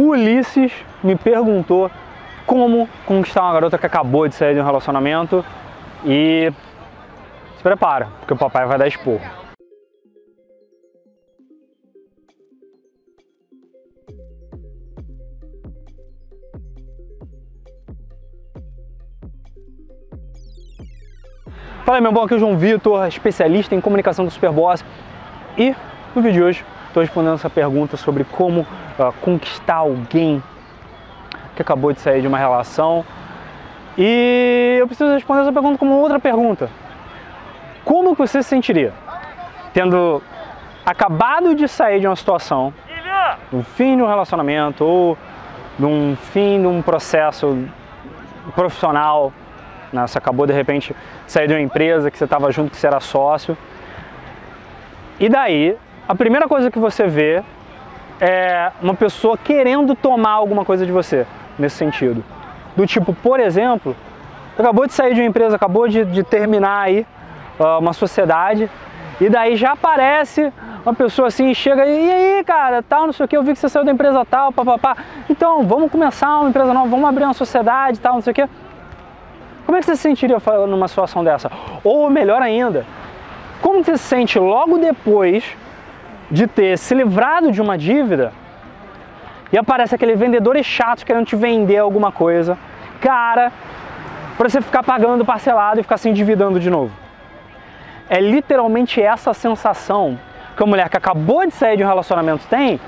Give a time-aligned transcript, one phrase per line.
[0.00, 0.72] Ulisses
[1.04, 1.90] me perguntou
[2.46, 5.44] como conquistar uma garota que acabou de sair de um relacionamento
[6.06, 6.50] e
[7.58, 9.20] se prepara, porque o papai vai dar esporro.
[21.84, 24.82] Fala meu bom, aqui é o João Vitor, especialista em comunicação do Superboss
[25.58, 25.74] e
[26.14, 30.42] no vídeo de hoje estou respondendo essa pergunta sobre como uh, conquistar alguém
[31.56, 33.04] que acabou de sair de uma relação
[33.96, 36.68] e eu preciso responder essa pergunta como outra pergunta.
[37.84, 38.92] Como você se sentiria
[39.72, 40.22] tendo
[40.84, 42.74] acabado de sair de uma situação,
[43.52, 45.16] um fim de um relacionamento ou
[45.78, 47.56] de um fim de um processo
[48.54, 49.32] profissional
[49.92, 50.06] né?
[50.06, 50.94] Você acabou de repente
[51.26, 53.56] de sair de uma empresa que você estava junto, que você era sócio.
[55.18, 55.76] E daí,
[56.10, 57.40] a primeira coisa que você vê
[58.20, 61.24] é uma pessoa querendo tomar alguma coisa de você,
[61.56, 62.24] nesse sentido.
[62.76, 63.94] Do tipo, por exemplo,
[64.58, 67.06] acabou de sair de uma empresa, acabou de, de terminar aí
[67.60, 68.68] uh, uma sociedade,
[69.20, 70.52] e daí já aparece
[70.84, 73.60] uma pessoa assim, chega e, aí, cara, tal, não sei o que, eu vi que
[73.60, 74.96] você saiu da empresa tal, papapá.
[75.28, 78.48] Então, vamos começar uma empresa nova, vamos abrir uma sociedade tal, não sei o que.
[79.64, 81.52] Como é que você se sentiria numa situação dessa?
[81.84, 82.84] Ou melhor ainda,
[83.62, 85.44] como você se sente logo depois
[86.30, 88.32] de ter se livrado de uma dívida
[89.52, 92.56] e aparece aquele vendedor chato querendo te vender alguma coisa,
[93.00, 93.52] cara,
[94.36, 96.92] para você ficar pagando parcelado e ficar se endividando de novo?
[98.08, 100.18] É literalmente essa sensação
[100.56, 102.80] que a mulher que acabou de sair de um relacionamento tem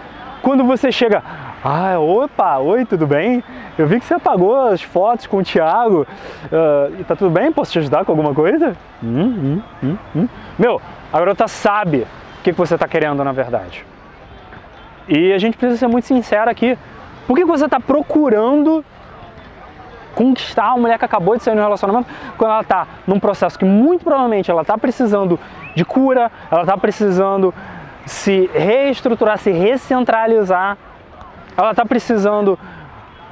[0.42, 1.22] quando você chega,
[1.64, 3.42] ah, opa, oi, tudo bem?
[3.78, 6.06] Eu vi que você apagou as fotos com o Thiago.
[6.46, 7.52] Uh, tá tudo bem?
[7.52, 8.76] Posso te ajudar com alguma coisa?
[9.02, 10.28] Hum, hum, hum, hum.
[10.58, 10.82] Meu,
[11.12, 12.04] a garota sabe
[12.42, 13.86] o que, que você está querendo na verdade.
[15.08, 16.76] E a gente precisa ser muito sincero aqui.
[17.26, 18.84] Por que você está procurando
[20.14, 23.64] conquistar uma mulher que acabou de sair no relacionamento quando ela está num processo que
[23.64, 25.40] muito provavelmente ela está precisando
[25.74, 27.54] de cura, ela está precisando
[28.04, 30.76] se reestruturar, se recentralizar
[31.56, 32.58] ela está precisando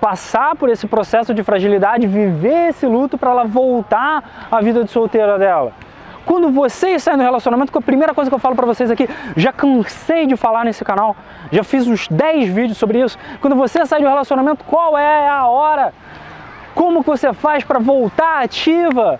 [0.00, 4.90] passar por esse processo de fragilidade, viver esse luto para ela voltar à vida de
[4.90, 5.72] solteira dela.
[6.30, 9.08] Quando vocês saem do relacionamento, que a primeira coisa que eu falo para vocês aqui,
[9.36, 11.16] já cansei de falar nesse canal,
[11.50, 13.18] já fiz uns 10 vídeos sobre isso.
[13.40, 15.92] Quando você sai do relacionamento, qual é a hora?
[16.72, 19.18] Como que você faz para voltar ativa?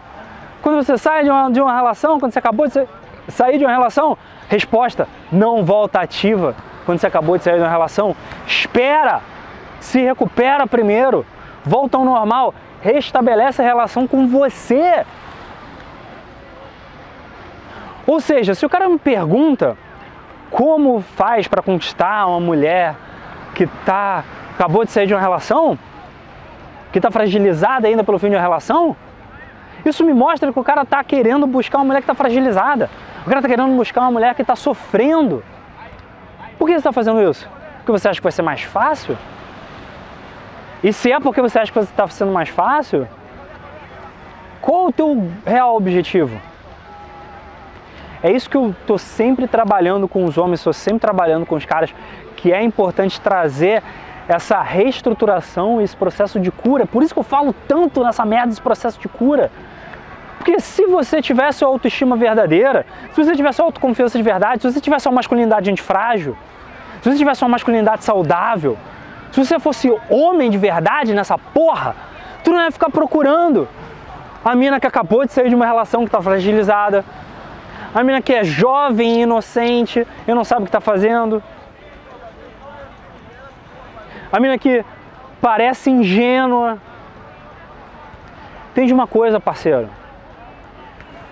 [0.62, 2.86] Quando você sai de uma, de uma relação, quando você acabou de
[3.26, 4.16] sair de uma relação,
[4.48, 6.54] resposta: não volta ativa
[6.86, 8.14] quando você acabou de sair de uma relação,
[8.46, 9.20] espera,
[9.80, 11.26] se recupera primeiro,
[11.64, 15.04] volta ao normal, restabelece a relação com você.
[18.06, 19.76] Ou seja, se o cara me pergunta
[20.50, 22.94] como faz para conquistar uma mulher
[23.54, 24.24] que tá,
[24.54, 25.78] acabou de sair de uma relação,
[26.92, 28.96] que está fragilizada ainda pelo fim de uma relação,
[29.84, 32.90] isso me mostra que o cara está querendo buscar uma mulher que está fragilizada.
[33.22, 35.42] O cara está querendo buscar uma mulher que está sofrendo.
[36.58, 37.48] Por que você está fazendo isso?
[37.78, 39.16] Porque você acha que vai ser mais fácil?
[40.82, 43.06] E se é porque você acha que está sendo mais fácil,
[44.60, 46.38] qual o teu real objetivo?
[48.22, 51.64] É isso que eu estou sempre trabalhando com os homens, estou sempre trabalhando com os
[51.64, 51.94] caras,
[52.36, 53.82] que é importante trazer
[54.28, 56.86] essa reestruturação, esse processo de cura.
[56.86, 59.50] Por isso que eu falo tanto nessa merda desse processo de cura.
[60.36, 65.08] Porque se você tivesse autoestima verdadeira, se você tivesse autoconfiança de verdade, se você tivesse
[65.08, 66.36] uma masculinidade antifrágil,
[67.02, 68.78] se você tivesse uma masculinidade saudável,
[69.32, 71.94] se você fosse homem de verdade nessa porra,
[72.44, 73.68] tu não ia ficar procurando
[74.44, 77.04] a mina que acabou de sair de uma relação que está fragilizada,
[77.94, 81.42] a mina que é jovem inocente e não sabe o que está fazendo,
[84.32, 84.84] a mina que
[85.40, 86.78] parece ingênua.
[88.70, 89.88] Entende uma coisa, parceiro?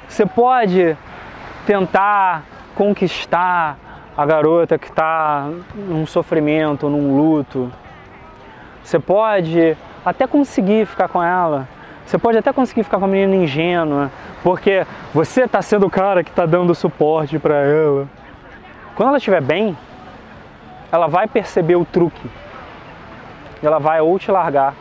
[0.09, 0.97] Você pode
[1.65, 2.43] tentar
[2.75, 3.77] conquistar
[4.17, 7.71] a garota que está num sofrimento, num luto.
[8.83, 11.69] Você pode até conseguir ficar com ela.
[12.09, 14.11] Você pode até conseguir ficar com a menina ingênua,
[14.43, 18.09] porque você está sendo o cara que está dando suporte para ela.
[18.97, 19.77] Quando ela estiver bem,
[20.91, 22.27] ela vai perceber o truque.
[23.63, 24.73] Ela vai ou te largar,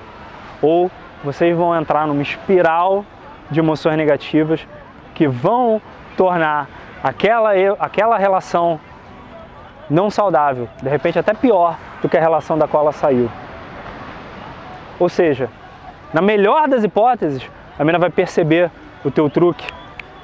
[0.62, 0.90] ou
[1.22, 3.04] vocês vão entrar numa espiral
[3.52, 4.66] de emoções negativas
[5.14, 5.82] que vão
[6.16, 6.70] tornar
[7.04, 8.80] aquela, aquela relação
[9.90, 13.30] não saudável, de repente até pior do que a relação da qual ela saiu.
[14.98, 15.50] Ou seja,
[16.14, 17.42] na melhor das hipóteses,
[17.78, 18.72] a menina vai perceber
[19.04, 19.66] o teu truque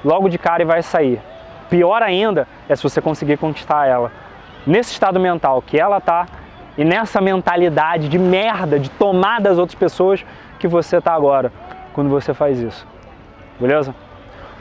[0.03, 1.21] logo de cara e vai sair.
[1.69, 4.11] Pior ainda é se você conseguir conquistar ela
[4.65, 6.25] nesse estado mental que ela tá
[6.77, 10.25] e nessa mentalidade de merda, de tomar das outras pessoas
[10.59, 11.51] que você está agora,
[11.93, 12.87] quando você faz isso.
[13.59, 13.93] Beleza?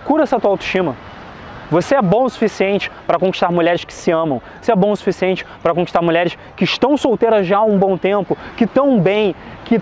[0.04, 0.96] Cura essa tua autoestima.
[1.70, 4.42] Você é bom o suficiente para conquistar mulheres que se amam.
[4.60, 7.96] Você é bom o suficiente para conquistar mulheres que estão solteiras já há um bom
[7.96, 9.34] tempo, que estão bem,
[9.64, 9.80] que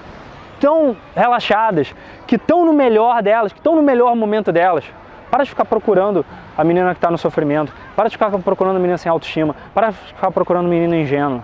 [0.60, 1.94] estão relaxadas,
[2.26, 4.84] que estão no melhor delas, que estão no melhor momento delas.
[5.30, 6.24] Para de ficar procurando
[6.56, 7.72] a menina que está no sofrimento.
[7.96, 9.54] Para de ficar procurando a menina sem autoestima.
[9.72, 11.42] Para de ficar procurando a menina ingênua.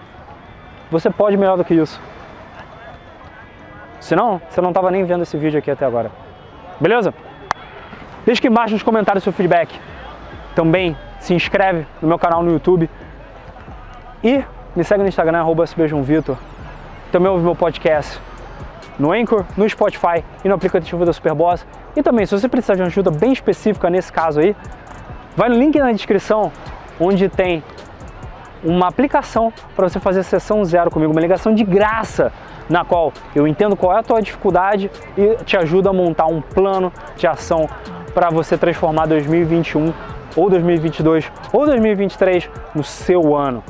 [0.91, 2.01] Você pode melhor do que isso.
[4.01, 6.11] Senão, você não estava nem vendo esse vídeo aqui até agora.
[6.81, 7.15] Beleza?
[8.25, 9.81] Deixa aqui embaixo nos comentários seu feedback.
[10.55, 12.91] Também se inscreve no meu canal no YouTube.
[14.23, 15.65] E me segue no Instagram, arroba
[17.13, 18.21] Também ouve meu podcast
[18.99, 21.67] no Anchor, no Spotify e no aplicativo da Superboss.
[21.95, 24.57] E também, se você precisar de uma ajuda bem específica nesse caso aí,
[25.37, 26.53] vai no link na descrição
[26.99, 27.63] onde tem
[28.65, 32.33] uma aplicação para você fazer sessão zero comigo, uma ligação de graça,
[32.69, 36.41] na qual eu entendo qual é a tua dificuldade e te ajudo a montar um
[36.41, 37.69] plano de ação
[38.13, 39.93] para você transformar 2021
[40.35, 43.63] ou 2022 ou 2023 no seu ano.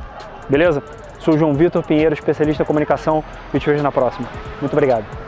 [0.49, 0.82] Beleza?
[1.26, 4.28] Sou João Vitor Pinheiro, especialista em comunicação e te vejo na próxima.
[4.61, 5.25] Muito obrigado.